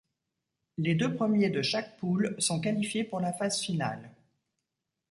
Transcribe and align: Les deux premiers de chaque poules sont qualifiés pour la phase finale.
Les 0.79 0.95
deux 0.95 1.13
premiers 1.13 1.51
de 1.51 1.61
chaque 1.61 1.99
poules 1.99 2.33
sont 2.39 2.59
qualifiés 2.59 3.03
pour 3.03 3.19
la 3.19 3.33
phase 3.33 3.61
finale. 3.61 4.09